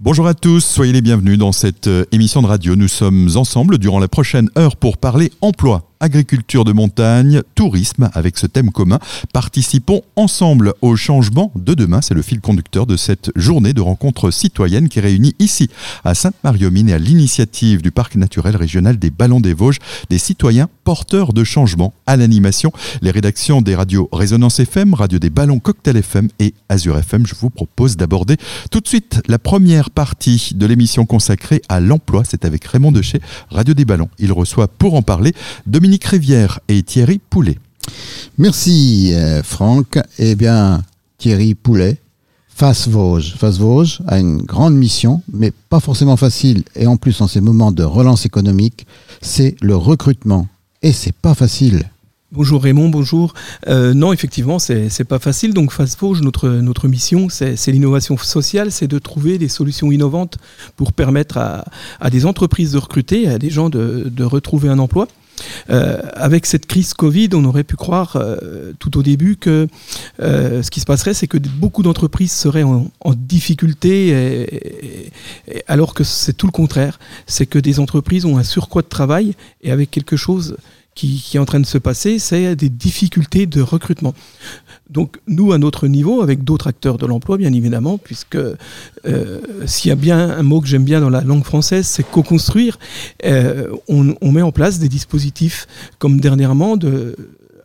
[0.00, 2.76] Bonjour à tous, soyez les bienvenus dans cette euh, émission de radio.
[2.76, 8.38] Nous sommes ensemble durant la prochaine heure pour parler emploi agriculture de montagne, tourisme avec
[8.38, 8.98] ce thème commun.
[9.32, 12.00] Participons ensemble au changement de demain.
[12.00, 15.70] C'est le fil conducteur de cette journée de rencontres citoyennes qui réunit ici
[16.04, 19.78] à Sainte-Marie-aux-Mines et à l'initiative du Parc naturel régional des Ballons des Vosges
[20.10, 22.72] des citoyens porteurs de changement à l'animation.
[23.02, 27.26] Les rédactions des radios Résonance FM, Radio des Ballons Cocktail FM et Azure FM.
[27.26, 28.36] Je vous propose d'aborder
[28.70, 32.22] tout de suite la première partie de l'émission consacrée à l'emploi.
[32.28, 33.20] C'est avec Raymond Dechet,
[33.50, 34.08] Radio des Ballons.
[34.18, 35.32] Il reçoit pour en parler
[35.66, 37.58] Dominique Rivière et Thierry Poulet.
[38.36, 39.98] Merci euh, Franck.
[40.18, 40.82] Eh bien,
[41.16, 41.96] Thierry Poulet,
[42.48, 43.34] Face Vosges.
[43.36, 46.62] Face Vosges a une grande mission, mais pas forcément facile.
[46.76, 48.86] Et en plus, en ces moments de relance économique,
[49.22, 50.46] c'est le recrutement.
[50.82, 51.84] Et c'est pas facile.
[52.30, 53.32] Bonjour Raymond, bonjour.
[53.68, 55.54] Euh, non, effectivement, c'est pas facile.
[55.54, 60.36] Donc, Face Vosges, notre, notre mission, c'est l'innovation sociale, c'est de trouver des solutions innovantes
[60.76, 61.64] pour permettre à,
[62.00, 65.08] à, des entreprises de recruter, à des gens de, de retrouver un emploi.
[65.70, 69.68] Euh, avec cette crise Covid, on aurait pu croire euh, tout au début que
[70.20, 74.46] euh, ce qui se passerait, c'est que beaucoup d'entreprises seraient en, difficulté,
[75.66, 76.98] alors que c'est tout le contraire.
[77.26, 80.56] C'est que des entreprises ont un surcroît de travail et avec quelque chose
[81.06, 84.14] qui, est en train de se passer, c'est des difficultés de recrutement.
[84.90, 89.90] Donc nous, à notre niveau, avec d'autres acteurs de l'emploi, bien évidemment, puisque euh, s'il
[89.90, 92.78] y a bien un mot que j'aime bien dans la langue française, c'est co-construire,
[93.24, 95.68] euh, on, met en place des dispositifs
[95.98, 97.14] comme dernièrement de,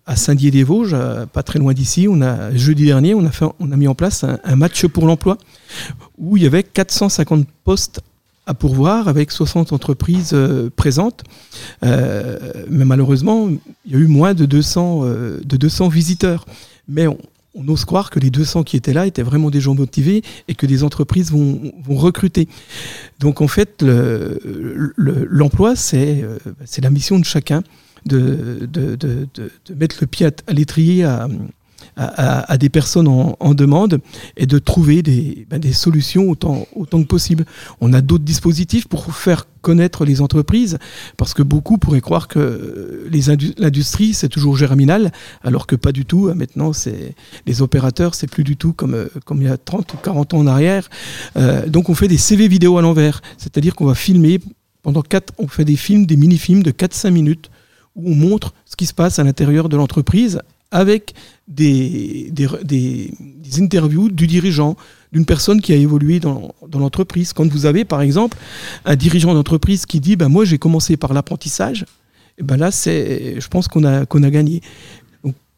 [0.06, 0.96] à Saint-Dié-des-Vosges,
[1.34, 2.08] pas très loin d'ici,
[2.54, 5.38] jeudi dernier, on a, fait, on a mis en place un match pour l'emploi
[6.20, 8.02] où il y avait 450 postes
[8.46, 11.24] à pourvoir avec 60 entreprises euh, présentes.
[11.84, 12.38] Euh,
[12.70, 13.50] mais malheureusement,
[13.86, 16.46] il y a eu moins de 200, euh, de 200 visiteurs.
[16.88, 17.18] Mais on,
[17.68, 20.66] ose croire que les 200 qui étaient là étaient vraiment des gens motivés et que
[20.66, 22.48] des entreprises vont, vont recruter.
[23.20, 23.84] Donc en fait,
[24.98, 25.76] l'emploi, le,
[26.66, 27.64] c'est la mission de chacun
[28.08, 31.30] de, de, de, mettre le pied à, l'étrier à,
[31.96, 34.00] à, des personnes en, demande
[34.38, 37.46] et de trouver des, ben, solutions autant, que possible.
[37.82, 40.78] On a d'autres dispositifs pour faire connaître les entreprises,
[41.18, 43.08] parce que beaucoup pourraient croire que
[43.58, 45.12] l'industrie, c'est toujours germinal,
[45.42, 46.34] alors que pas du tout.
[46.34, 47.16] Maintenant, c'est
[47.46, 50.40] les opérateurs, c'est plus du tout comme, comme il y a 30 ou 40 ans
[50.40, 50.90] en arrière.
[51.38, 54.40] Euh, donc on fait des CV vidéo à l'envers, c'est-à-dire qu'on va filmer
[54.84, 57.50] pendant 4, on fait des films, des mini-films de 4-5 minutes
[57.96, 60.42] où on montre ce qui se passe à l'intérieur de l'entreprise
[60.74, 61.14] avec
[61.48, 64.76] des, des, des, interviews du dirigeant,
[65.12, 67.32] d'une personne qui a évolué dans, dans l'entreprise.
[67.32, 68.38] Quand vous avez, par exemple,
[68.84, 71.86] un dirigeant d'entreprise qui dit ben, Moi, j'ai commencé par l'apprentissage,
[72.40, 74.62] et ben là, je pense qu'on a, a gagné.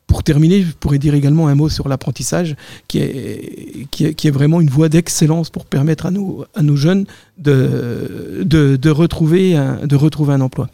[0.08, 2.56] Pour terminer, je pourrais dire également un mot sur l'apprentissage,
[2.88, 6.62] qui est, qui, est, qui est vraiment une voie d'excellence pour permettre à nos, à
[6.62, 7.06] nos jeunes
[7.38, 10.70] de, de, de, retrouver de retrouver un emploi.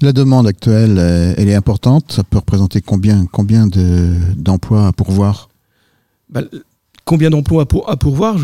[0.00, 0.98] La demande actuelle,
[1.36, 2.12] elle est importante.
[2.12, 5.48] Ça peut représenter combien, combien d'emplois de, à pourvoir?
[6.28, 6.42] Bah,
[7.08, 8.36] Combien d'emplois à, pour, à pourvoir?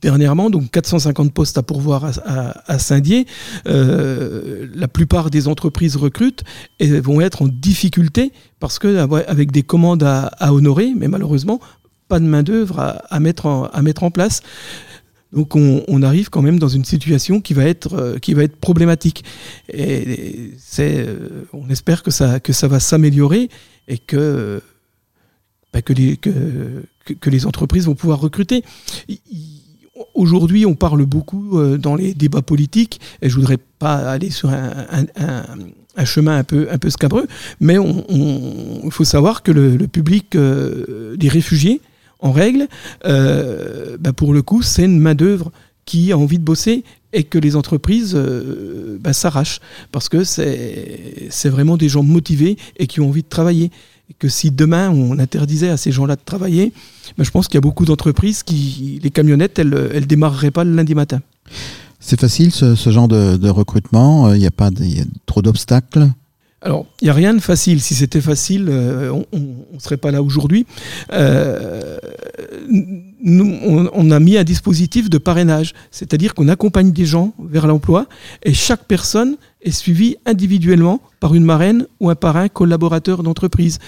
[0.00, 3.26] Dernièrement, donc 450 postes à pourvoir à, Saint-Dié.
[3.66, 6.44] Euh, la plupart des entreprises recrutent
[6.80, 8.96] et vont être en difficulté parce que
[9.28, 11.60] avec des commandes à, honorer, mais malheureusement
[12.08, 14.40] pas de main d'œuvre à, mettre à mettre en place.
[15.34, 19.24] Donc on, arrive quand même dans une situation qui va être, euh, problématique.
[19.72, 23.48] Et c'est, euh, on espère que ça, va s'améliorer
[23.88, 24.62] et que,
[25.72, 25.80] bah,
[27.26, 28.62] les, entreprises vont pouvoir recruter.
[30.14, 34.50] Aujourd'hui, on parle beaucoup euh, dans les débats politiques, et je voudrais pas aller sur
[34.50, 37.26] un, chemin un peu, un peu scabreux,
[37.60, 41.80] mais il faut savoir que le, public des réfugiés,
[42.20, 42.68] en règle,
[43.04, 45.52] euh, bah pour le coup, c'est une main-d'œuvre
[45.84, 49.60] qui a envie de bosser et que les entreprises euh, bah, s'arrachent
[49.92, 53.70] parce que c'est vraiment des gens motivés et qui ont envie de travailler.
[54.10, 56.72] Et que si demain on interdisait à ces gens-là de travailler,
[57.16, 60.64] bah, je pense qu'il y a beaucoup d'entreprises qui, les camionnettes, elles, elles démarreraient pas
[60.64, 61.20] le lundi matin.
[62.00, 64.70] C'est facile ce, genre de, recrutement Il n'y a pas
[65.24, 66.10] trop d'obstacles?
[66.64, 67.82] Alors, il n'y a rien de facile.
[67.82, 69.38] Si c'était facile, euh, on
[69.74, 70.64] ne serait pas là aujourd'hui.
[71.12, 71.98] Euh,
[73.22, 78.06] on, a mis un dispositif de parrainage, c'est-à-dire qu'on accompagne des gens vers l'emploi
[78.44, 83.78] et chaque personne est suivie individuellement par une marraine ou un parrain collaborateur d'entreprise.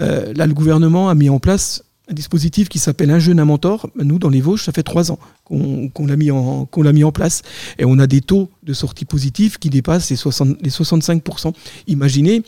[0.00, 3.44] Euh, là, le gouvernement a mis en place un dispositif qui s'appelle Un jeune, un
[3.44, 3.88] mentor.
[3.96, 7.42] Nous, dans les Vosges, ça fait trois ans qu'on qu l'a mis, en, place.
[7.78, 11.52] Et on a des taux de sortie positifs qui dépassent les, 60, les 65%.
[11.86, 12.42] Imaginez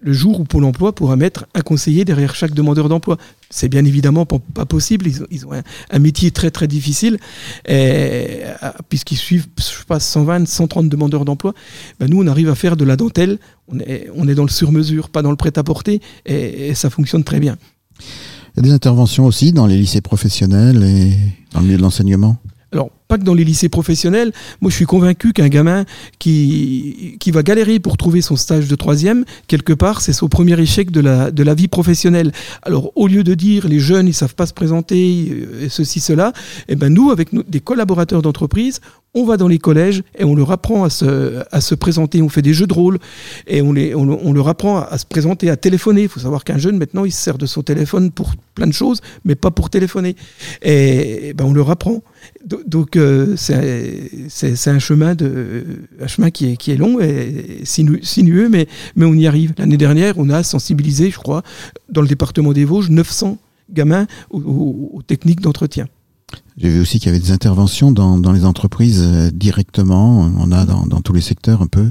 [0.00, 3.16] le jour où Pôle emploi pourra mettre un conseiller derrière chaque demandeur d'emploi.
[3.50, 5.50] C'est bien évidemment pas possible, ils ont,
[5.90, 7.18] un, métier très très difficile.
[7.66, 8.42] Et
[8.88, 11.54] puisqu'ils suivent, je pas, 120, 130 demandeurs d'emploi,
[11.98, 13.38] ben nous, on arrive à faire de la dentelle.
[13.68, 17.40] On est, on est dans le sur-mesure, pas dans le prêt-à-porter, et, ça fonctionne très
[17.40, 17.56] bien.
[18.58, 21.12] Il y a des interventions aussi dans les lycées professionnels et
[21.52, 22.36] dans le milieu de l'enseignement?
[23.08, 24.32] Pas que dans les lycées professionnels.
[24.60, 25.84] Moi, je suis convaincu qu'un gamin
[26.18, 30.58] qui, qui va galérer pour trouver son stage de troisième, quelque part, c'est son premier
[30.60, 32.32] échec de la, de la vie professionnelle.
[32.62, 36.00] Alors, au lieu de dire les jeunes, ils savent pas se présenter, euh, et ceci,
[36.00, 36.32] cela,
[36.68, 38.80] eh ben, nous, avec des collaborateurs d'entreprise,
[39.14, 42.20] on va dans les collèges et on leur apprend à se, à se présenter.
[42.20, 42.98] On fait des jeux de rôle
[43.46, 46.02] et on, les, on, leur apprend à, se présenter, à téléphoner.
[46.02, 48.72] Il faut savoir qu'un jeune, maintenant, il se sert de son téléphone pour plein de
[48.72, 50.14] choses, mais pas pour téléphoner.
[50.62, 52.02] Et, ben, on leur apprend.
[52.44, 55.64] Donc, euh, c'est un chemin, de,
[56.00, 58.66] un chemin qui, est, qui est long et sinueux, mais,
[58.96, 59.54] mais on y arrive.
[59.58, 61.42] L'année dernière, on a sensibilisé, je crois,
[61.88, 63.38] dans le département des Vosges, 900
[63.70, 65.86] gamins aux techniques d'entretien.
[66.56, 70.28] J'ai vu aussi qu'il y avait des interventions dans, dans les entreprises euh, directement.
[70.38, 71.86] On a dans, dans, tous les secteurs un peu.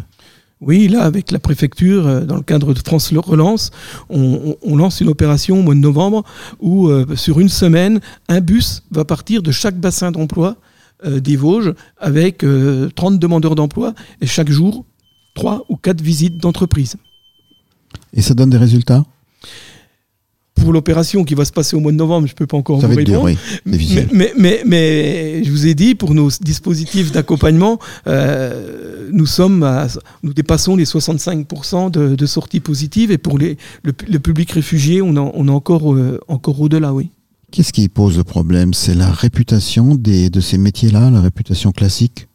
[0.60, 3.72] Oui, là, avec la préfecture, euh, dans le cadre de France Relance,
[4.10, 6.24] on, on, lance une opération au mois de novembre
[6.60, 10.58] où, euh, sur une semaine, un bus va partir de chaque bassin d'emploi
[11.06, 12.44] des Vosges avec
[12.96, 14.86] 30 demandeurs d'emploi et chaque jour,
[15.36, 16.96] 3 ou 4 visites d'entreprise.
[18.14, 19.06] Et ça donne des résultats?
[20.56, 22.80] Pour l'opération qui va se passer au mois de novembre, je ne peux pas encore
[22.80, 23.30] vous répondre.
[23.66, 29.66] mais, mais, mais, je vous ai dit, pour nos dispositifs d'accompagnement, euh, nous sommes
[30.24, 35.16] nous dépassons les 65% de, de, sorties positives et pour les, le, public réfugié, on,
[35.16, 37.12] on est encore, euh, encore au-delà, oui.
[37.52, 38.74] Qu'est-ce qui pose le problème?
[38.74, 42.28] C'est la réputation des, de ces métiers-là, la réputation classique?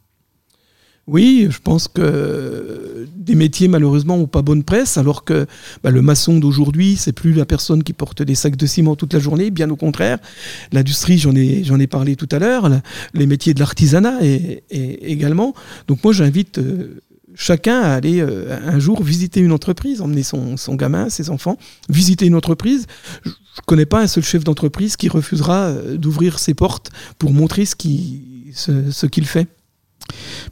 [1.07, 5.47] Oui, je pense que des métiers malheureusement n'ont pas bonne presse, alors que
[5.83, 9.13] bah, le maçon d'aujourd'hui, c'est plus la personne qui porte des sacs de ciment toute
[9.13, 10.19] la journée, bien au contraire.
[10.73, 12.71] L'industrie, j'en ai, j'en ai parlé tout à l'heure,
[13.15, 15.55] les métiers de l'artisanat et, également.
[15.89, 17.01] Donc moi, j'invite euh,
[17.35, 21.57] chacun à aller euh, un jour visiter une entreprise, emmener son, gamin, ses enfants,
[21.89, 22.87] visiter une entreprise.
[23.25, 27.33] Je ne connais pas un seul chef d'entreprise qui refusera euh, d'ouvrir ses portes pour
[27.33, 28.21] montrer ce qu'il
[28.55, 29.49] ce fait.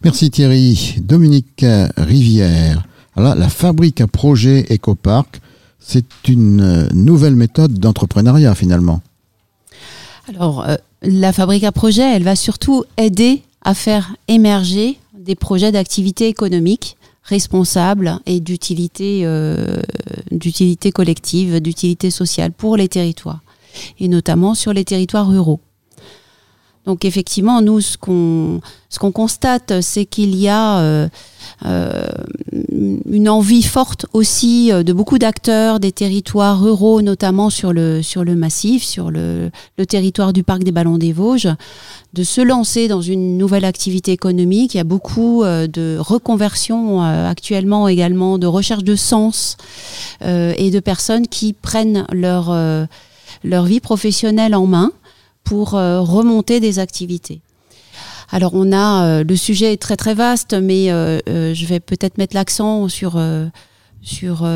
[0.04, 0.96] Merci Thierry.
[1.02, 1.64] Dominique
[1.96, 2.86] Rivière.
[3.16, 5.40] Alors, la fabrique à projet EcoPark,
[5.78, 9.02] c'est une nouvelle méthode d'entrepreneuriat finalement.
[10.28, 15.72] Alors, euh, la fabrique à projet, elle va surtout aider à faire émerger des projets
[15.72, 19.82] d'activité économique responsables et d'utilité euh,
[20.30, 23.40] d'utilité collective, d'utilité sociale pour les territoires,
[23.98, 25.60] et notamment sur les territoires ruraux.
[26.86, 31.08] Donc effectivement, nous, ce qu'on ce qu'on constate, c'est qu'il y a euh,
[31.64, 32.02] euh,
[32.50, 38.24] une envie forte aussi euh, de beaucoup d'acteurs des territoires ruraux, notamment sur le sur
[38.24, 39.50] le massif, sur le,
[39.88, 41.48] territoire du parc des Ballons des Vosges,
[42.14, 44.74] de se lancer dans une nouvelle activité économique.
[44.74, 49.56] Il y a beaucoup de reconversion actuellement également, de recherche de sens
[50.22, 52.54] et de personnes qui prennent leur
[53.42, 54.92] leur vie professionnelle en main
[55.44, 57.40] pour euh, remonter des activités.
[58.30, 62.18] Alors on a euh, le sujet est très très vaste, mais euh, je vais peut-être
[62.18, 63.20] mettre l'accent sur
[64.02, 64.48] sur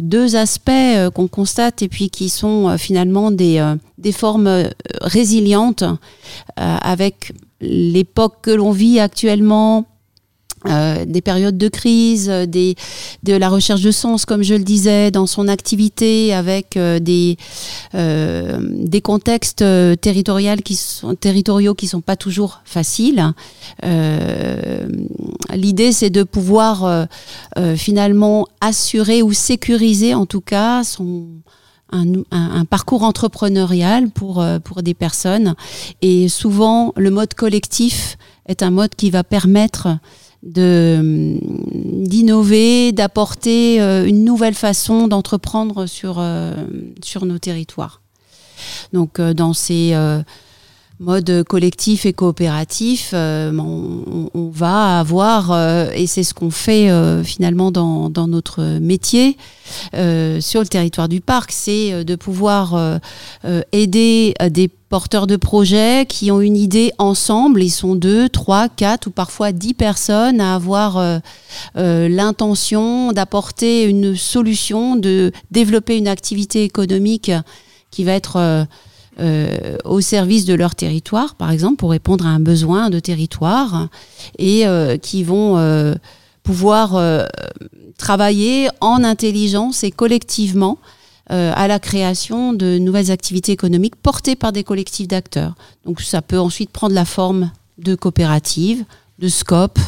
[0.00, 0.70] deux aspects
[1.14, 4.70] qu'on constate et puis qui sont finalement des, des formes
[5.00, 5.82] résilientes
[6.56, 9.86] avec l'époque que l'on vit actuellement
[10.68, 12.76] euh, des périodes de crise, euh, des,
[13.22, 17.36] de la recherche de sens, comme je le disais, dans son activité, avec euh, des,
[17.94, 19.64] des contextes
[20.00, 23.32] territoriaux qui sont, territoriaux qui sont pas toujours faciles.
[25.54, 27.06] L'idée, c'est de pouvoir
[27.76, 31.26] finalement assurer ou sécuriser, en tout cas, son,
[31.92, 35.54] un, un, parcours entrepreneurial pour, pour des personnes.
[36.02, 39.88] Et souvent, le mode collectif est un mode qui va permettre
[40.46, 41.38] de
[42.06, 46.54] d'innover, d'apporter euh, une nouvelle façon d'entreprendre sur euh,
[47.02, 48.00] sur nos territoires.
[48.92, 49.94] Donc euh, dans ces
[50.98, 56.88] modes collectifs et coopératifs, on, on, va avoir, et c'est ce qu'on fait
[57.22, 59.36] finalement dans, notre métier
[59.92, 63.00] sur le territoire du parc, c'est de pouvoir
[63.72, 67.62] aider des porteurs de projets qui ont une idée ensemble.
[67.62, 71.18] Ils sont deux, trois, quatre ou parfois dix personnes à avoir euh,
[71.76, 77.32] euh, l'intention d'apporter une solution, de développer une activité économique
[77.90, 78.64] qui va être euh,
[79.18, 83.88] au service de leur territoire, par exemple, pour répondre à un besoin de territoire,
[84.38, 84.64] et
[85.00, 85.94] qui vont
[86.42, 87.28] pouvoir
[87.98, 90.78] travailler en intelligence et collectivement
[91.32, 95.56] euh, à la création de nouvelles activités économiques portées par des collectifs d'acteurs.
[95.84, 98.84] Donc ça peut ensuite prendre la forme de coopératives,
[99.18, 99.80] de SCOP,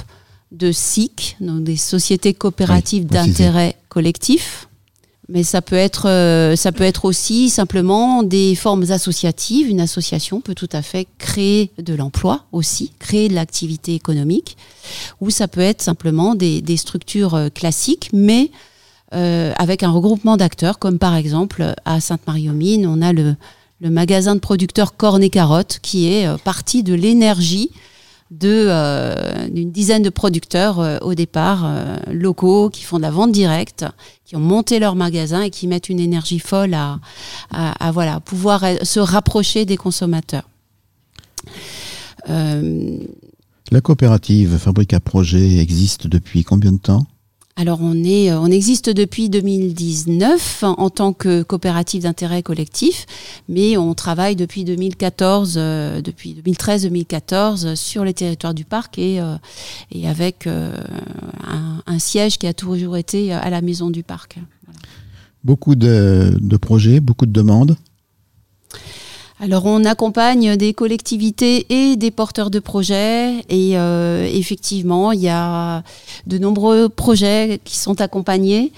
[0.51, 4.68] de SIC, donc des sociétés coopératives d'intérêt collectif.
[5.29, 9.69] Mais ça peut être, euh, ça peut être aussi simplement des formes associatives.
[9.69, 14.57] Une association peut tout à fait créer de l'emploi aussi, créer de l'activité économique.
[15.21, 18.51] Ou ça peut être simplement des, structures euh, classiques, mais
[19.15, 23.37] euh, avec un regroupement d'acteurs, comme par exemple à Sainte-Marie-aux-Mines, on a le,
[23.81, 27.71] magasin de producteurs Corne et Carotte, qui est euh, parti de l'énergie
[28.45, 31.67] euh, d'une dizaine de producteurs euh, au départ
[32.13, 33.85] locaux qui font de la vente directe,
[34.25, 37.01] qui ont monté leur magasin et qui mettent une énergie folle à,
[37.51, 40.49] à, voilà pouvoir se rapprocher des consommateurs.
[42.27, 47.07] la coopérative Fabrica Projet existe depuis combien de temps?
[47.59, 53.05] Alors on est, on existe depuis 2019 en tant que coopérative d'intérêt collectif,
[53.49, 59.35] mais on travaille depuis 2014, euh, depuis 2013-2014 sur les territoires du parc et, euh,
[59.91, 60.71] et avec euh,
[61.85, 64.39] un, siège qui a toujours été à la maison du parc.
[65.43, 67.77] Beaucoup de projets, beaucoup de demandes.
[69.41, 75.29] Alors on accompagne des collectivités et des porteurs de projets et euh, effectivement il y
[75.29, 75.85] a
[76.27, 78.73] de nombreux projets qui sont accompagnés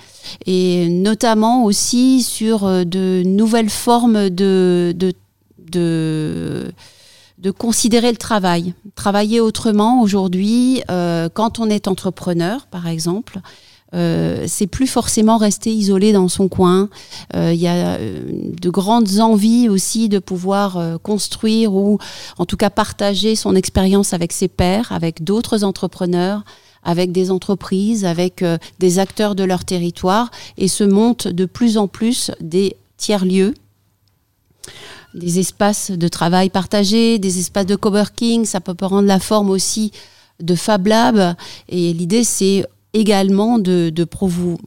[0.44, 5.14] et notamment aussi sur euh, de nouvelles formes de, de,
[5.70, 8.74] de, considérer le travail.
[8.94, 13.40] Travailler autrement aujourd'hui euh, quand on est entrepreneur par exemple.
[13.94, 16.88] Euh, c'est plus forcément rester isolé dans son coin.
[17.34, 18.22] Euh, il y a euh,
[18.60, 21.98] de grandes envies aussi de pouvoir construire ou
[22.38, 26.44] en tout cas partager son expérience avec ses pairs, avec d'autres entrepreneurs
[26.82, 28.42] avec des entreprises, avec
[28.78, 33.52] des acteurs de leur territoire, et se montent de plus en plus des tiers-lieux,
[35.12, 39.92] des espaces de travail partagés, des espaces de coworking, ça peut prendre la forme aussi
[40.40, 41.36] de Fab Lab,
[41.68, 44.04] et l'idée c'est également de,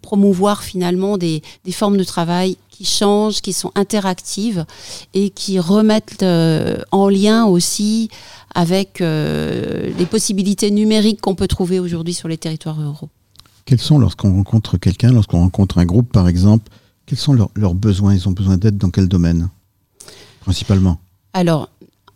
[0.02, 4.66] promouvoir finalement des, formes de travail qui changent, qui sont interactives
[5.14, 8.10] et qui remettent euh, en lien aussi
[8.56, 13.10] avec euh, les possibilités numériques qu'on peut trouver aujourd'hui sur les territoires ruraux.
[13.66, 16.70] Quels sont, lorsqu'on rencontre quelqu'un, lorsqu'on rencontre un groupe par exemple,
[17.06, 18.14] quels sont leurs, leurs besoins?
[18.14, 19.50] Ils ont besoin d'aide dans quel domaine?
[20.42, 21.00] Principalement.
[21.34, 21.70] Alors,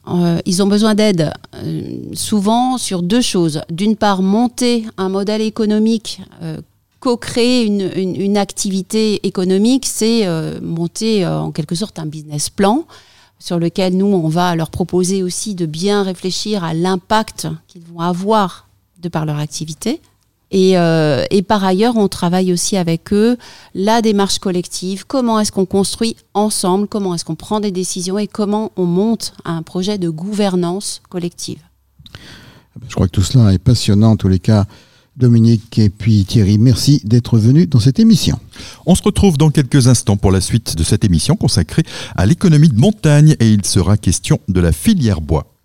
[0.09, 3.61] euh, ils ont besoin d'aide euh, souvent sur deux choses.
[3.69, 6.61] D'une part, monter un modèle économique, euh,
[6.99, 10.27] co-créer une, une, activité économique, c'est
[10.61, 12.85] monter en quelque sorte un business plan
[13.39, 17.99] sur lequel nous, on va leur proposer aussi de bien réfléchir à l'impact qu'ils vont
[17.99, 18.67] avoir
[18.99, 20.01] de par leur activité.
[20.53, 23.37] Euh, et, par ailleurs, on travaille aussi avec eux
[23.75, 28.17] la démarche collective, comment est-ce qu'on construit ensemble, comment est-ce qu'on prend des décisions?
[28.17, 31.59] Et comment on monte un projet de gouvernance collective?
[32.87, 34.65] Je crois que tout cela est passionnant en tous les cas.
[35.17, 38.39] Dominique et puis Thierry, merci d'être venus dans cette émission.
[38.85, 41.83] On se retrouve dans quelques instants pour la suite de cette émission consacrée
[42.15, 45.56] à l'économie de montagne et il sera question de la filière bois.